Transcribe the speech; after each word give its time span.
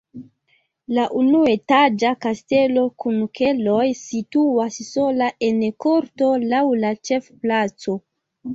La 0.97 1.03
unuetaĝa 1.19 2.13
kastelo 2.25 2.85
kun 3.03 3.21
keloj 3.41 3.85
situas 4.01 4.81
sola 4.89 5.31
en 5.51 5.63
korto 5.87 6.33
laŭ 6.49 6.65
la 6.83 6.95
ĉefplaco. 7.11 7.99